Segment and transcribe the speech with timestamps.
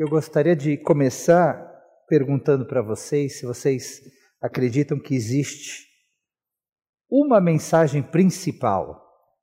[0.00, 1.62] Eu gostaria de começar
[2.08, 4.00] perguntando para vocês se vocês
[4.40, 5.84] acreditam que existe
[7.10, 8.98] uma mensagem principal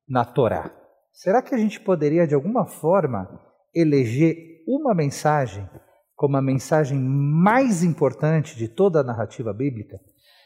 [0.09, 0.75] na Torá.
[1.13, 3.39] Será que a gente poderia, de alguma forma,
[3.71, 4.35] eleger
[4.67, 5.69] uma mensagem
[6.15, 9.99] como a mensagem mais importante de toda a narrativa bíblica?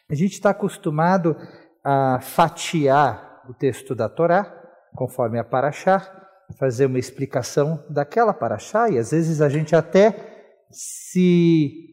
[0.09, 1.37] A gente está acostumado
[1.85, 4.43] a fatiar o texto da Torá,
[4.93, 6.20] conforme a Paraxá,
[6.51, 10.31] fazer uma explicação daquela Paraxá, e às vezes a gente até
[10.71, 11.91] se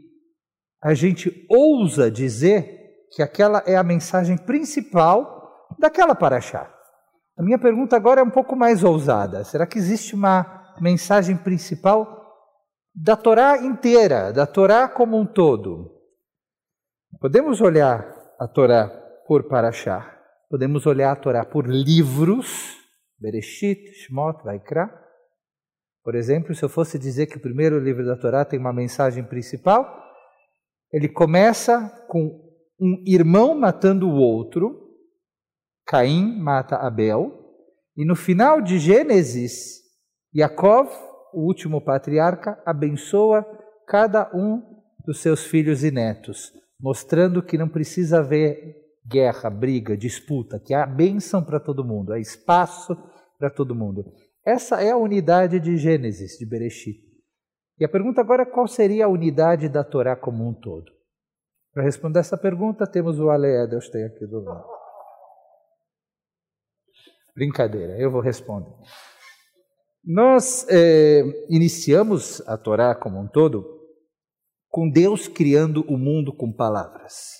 [0.81, 2.79] a gente ousa dizer
[3.11, 6.73] que aquela é a mensagem principal daquela paraxá.
[7.37, 9.45] A minha pergunta agora é um pouco mais ousada.
[9.45, 12.17] Será que existe uma mensagem principal
[12.95, 15.93] da Torá inteira, da Torá como um todo?
[17.21, 18.07] Podemos olhar
[18.39, 18.89] a Torá
[19.27, 20.17] por paraxá,
[20.49, 22.78] podemos olhar a Torá por livros,
[23.19, 24.89] Bereshit, Shmot, Vaikra.
[26.03, 29.25] Por exemplo, se eu fosse dizer que o primeiro livro da Torá tem uma mensagem
[29.25, 30.03] principal,
[30.93, 32.41] ele começa com
[32.81, 34.89] um irmão matando o outro,
[35.87, 37.33] Caim mata Abel,
[37.97, 39.83] e no final de Gênesis,
[40.35, 40.89] Yaakov,
[41.33, 43.45] o último patriarca, abençoa
[43.87, 44.63] cada um
[45.05, 50.87] dos seus filhos e netos, mostrando que não precisa haver guerra, briga, disputa, que há
[50.87, 52.97] bênção para todo mundo, há espaço
[53.39, 54.05] para todo mundo.
[54.45, 57.01] Essa é a unidade de Gênesis, de Bereshit.
[57.79, 60.91] E a pergunta agora é qual seria a unidade da Torá como um todo?
[61.73, 64.67] Para responder essa pergunta, temos o Ale Edelstein aqui do lado.
[67.35, 68.75] Brincadeira, eu vou responder.
[70.05, 73.79] Nós é, iniciamos a Torá como um todo
[74.69, 77.37] com Deus criando o mundo com palavras.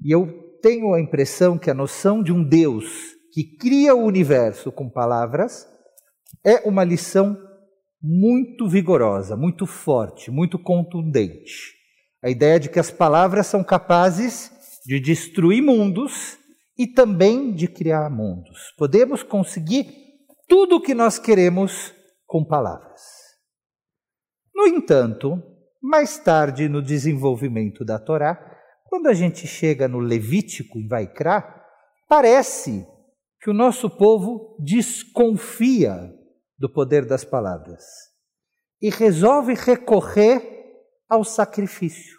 [0.00, 2.86] E eu tenho a impressão que a noção de um Deus
[3.32, 5.66] que cria o universo com palavras
[6.44, 7.36] é uma lição
[8.00, 11.74] muito vigorosa, muito forte, muito contundente.
[12.22, 14.50] A ideia de que as palavras são capazes
[14.86, 16.38] de destruir mundos
[16.78, 18.72] e também de criar mundos.
[18.78, 19.86] Podemos conseguir
[20.48, 21.92] tudo o que nós queremos
[22.26, 23.00] com palavras.
[24.54, 25.42] No entanto,
[25.82, 28.52] mais tarde no desenvolvimento da Torá,
[28.92, 31.64] quando a gente chega no Levítico em Vaikra,
[32.06, 32.86] parece
[33.40, 36.14] que o nosso povo desconfia
[36.58, 37.82] do poder das palavras
[38.82, 40.42] e resolve recorrer
[41.08, 42.18] ao sacrifício,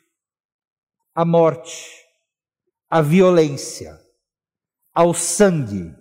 [1.13, 1.91] à morte,
[2.89, 3.95] à violência,
[4.91, 5.95] ao sangue.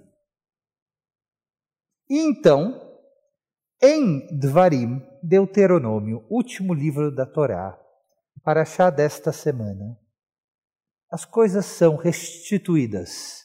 [2.08, 2.80] E então,
[3.82, 7.78] em Dvarim, Deuteronômio, último livro da Torá,
[8.42, 10.00] para achar desta semana,
[11.12, 13.42] as coisas são restituídas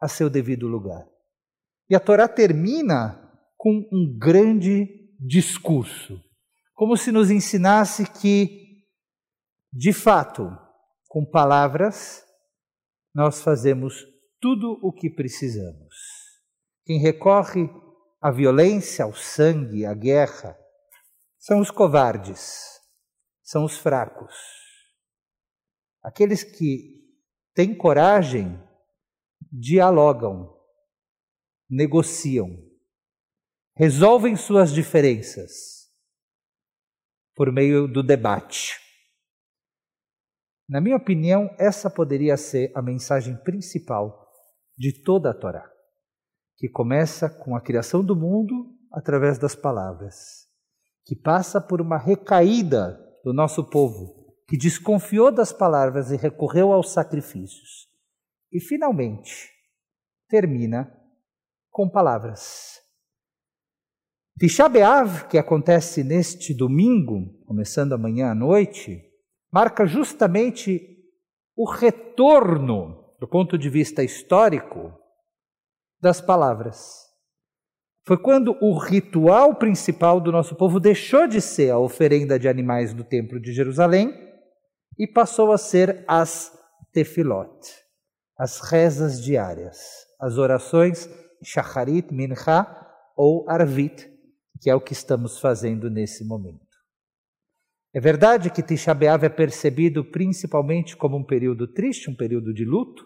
[0.00, 1.04] a seu devido lugar.
[1.88, 3.20] E a Torá termina
[3.56, 4.86] com um grande
[5.18, 6.22] discurso,
[6.72, 8.60] como se nos ensinasse que
[9.72, 10.50] de fato,
[11.08, 12.24] com palavras,
[13.14, 14.04] nós fazemos
[14.40, 15.94] tudo o que precisamos.
[16.84, 17.68] Quem recorre
[18.20, 20.56] à violência, ao sangue, à guerra,
[21.38, 22.80] são os covardes,
[23.42, 24.34] são os fracos.
[26.02, 26.99] Aqueles que
[27.60, 28.58] têm coragem
[29.52, 30.50] dialogam,
[31.68, 32.48] negociam,
[33.76, 35.90] resolvem suas diferenças
[37.34, 38.80] por meio do debate.
[40.66, 44.26] Na minha opinião, essa poderia ser a mensagem principal
[44.78, 45.70] de toda a Torá,
[46.56, 50.48] que começa com a criação do mundo através das palavras,
[51.04, 54.19] que passa por uma recaída do nosso povo,
[54.50, 57.88] que desconfiou das palavras e recorreu aos sacrifícios,
[58.50, 59.48] e finalmente
[60.28, 60.92] termina
[61.70, 62.80] com palavras.
[64.36, 64.68] Tisha
[65.28, 69.00] que acontece neste domingo, começando amanhã à noite,
[69.52, 70.98] marca justamente
[71.54, 74.92] o retorno, do ponto de vista histórico,
[76.00, 77.06] das palavras.
[78.04, 82.92] Foi quando o ritual principal do nosso povo deixou de ser a oferenda de animais
[82.92, 84.29] do Templo de Jerusalém
[85.00, 86.52] e passou a ser as
[86.92, 87.58] tefilot,
[88.36, 89.78] as rezas diárias,
[90.20, 91.08] as orações
[91.42, 92.66] shacharit, mincha
[93.16, 94.06] ou arvit,
[94.60, 96.68] que é o que estamos fazendo nesse momento.
[97.94, 102.66] É verdade que Tisha B'Av é percebido principalmente como um período triste, um período de
[102.66, 103.02] luto,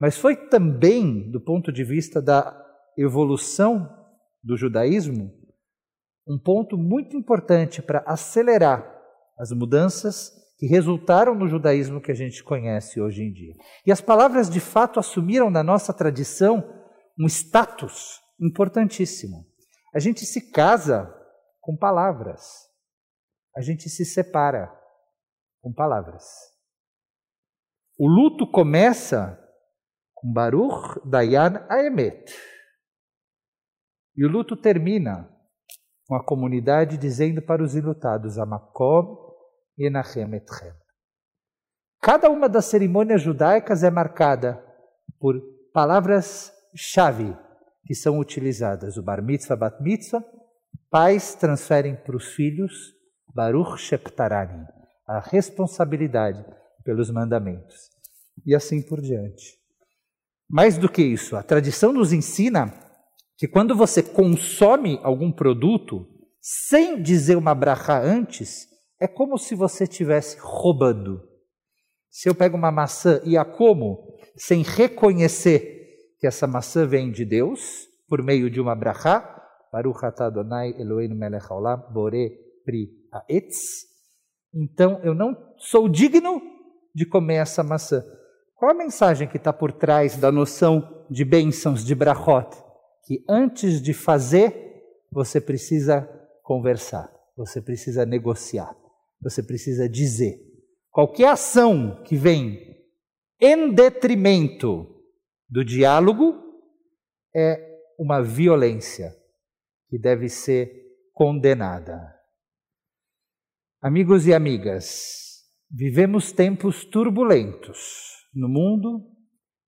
[0.00, 2.58] mas foi também, do ponto de vista da
[2.96, 3.94] evolução
[4.42, 5.30] do judaísmo,
[6.26, 8.90] um ponto muito importante para acelerar
[9.38, 13.54] as mudanças que resultaram no judaísmo que a gente conhece hoje em dia.
[13.86, 16.62] E as palavras de fato assumiram na nossa tradição
[17.18, 19.46] um status importantíssimo.
[19.94, 21.10] A gente se casa
[21.62, 22.68] com palavras.
[23.56, 24.70] a gente se separa
[25.62, 26.24] com palavras.
[27.98, 29.42] O luto começa
[30.14, 32.32] com Baruch Dayan Aemet.
[34.14, 35.26] E o luto termina
[36.06, 39.29] com a comunidade dizendo para os ilutados Amakom
[39.86, 40.72] Enachem Etchem.
[42.02, 44.62] Cada uma das cerimônias judaicas é marcada
[45.18, 45.40] por
[45.72, 47.36] palavras-chave
[47.84, 48.96] que são utilizadas.
[48.96, 50.24] O bar mitzvah, bat mitzvah,
[50.90, 52.94] pais transferem para os filhos
[53.34, 54.66] Baruch Sheptarani,
[55.06, 56.44] a responsabilidade
[56.84, 57.90] pelos mandamentos.
[58.44, 59.58] E assim por diante.
[60.48, 62.72] Mais do que isso, a tradição nos ensina
[63.36, 66.06] que quando você consome algum produto
[66.40, 68.69] sem dizer uma bracha antes,
[69.00, 71.26] é como se você estivesse roubando.
[72.10, 75.80] Se eu pego uma maçã e a como sem reconhecer
[76.18, 79.40] que essa maçã vem de Deus, por meio de uma brachá,
[79.72, 82.30] Baruch Adonai Eloheinu melech haolam, bore
[82.64, 83.86] pri haetz,
[84.52, 86.42] então eu não sou digno
[86.94, 88.04] de comer essa maçã.
[88.56, 92.50] Qual a mensagem que está por trás da noção de bênçãos, de brachot?
[93.06, 94.54] Que antes de fazer,
[95.10, 96.02] você precisa
[96.42, 98.76] conversar, você precisa negociar,
[99.20, 100.38] você precisa dizer.
[100.90, 102.58] Qualquer ação que vem
[103.40, 104.86] em detrimento
[105.48, 106.34] do diálogo
[107.34, 109.14] é uma violência
[109.88, 110.72] que deve ser
[111.12, 112.14] condenada.
[113.82, 117.78] Amigos e amigas, vivemos tempos turbulentos
[118.34, 119.06] no mundo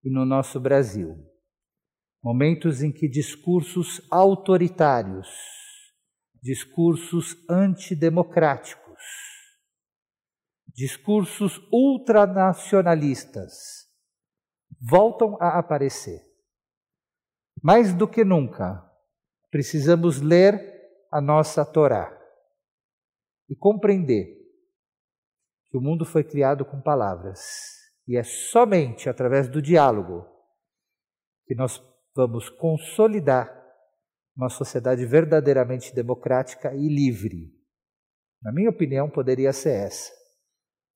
[0.05, 1.17] e no nosso Brasil.
[2.23, 5.29] Momentos em que discursos autoritários,
[6.43, 8.82] discursos antidemocráticos,
[10.75, 13.89] discursos ultranacionalistas
[14.81, 16.21] voltam a aparecer.
[17.63, 18.83] Mais do que nunca,
[19.51, 20.73] precisamos ler
[21.11, 22.19] a nossa Torá
[23.49, 24.41] e compreender
[25.67, 27.41] que o mundo foi criado com palavras
[28.09, 30.27] e é somente através do diálogo
[31.47, 31.81] que nós
[32.15, 33.61] vamos consolidar
[34.35, 37.55] uma sociedade verdadeiramente democrática e livre.
[38.43, 40.22] Na minha opinião, poderia ser essa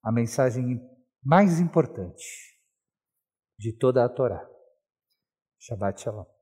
[0.06, 0.80] a mensagem
[1.20, 2.22] mais importante
[3.58, 4.48] de toda a Torá.
[5.58, 6.35] Shabbat Shalom.